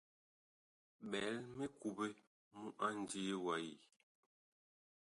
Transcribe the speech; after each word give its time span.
Bɛl 1.09 1.35
mikuɓe 1.57 2.07
mu 2.57 2.67
a 2.85 2.87
ndii 2.99 3.33
wa 3.45 3.55
yi. 3.65 3.73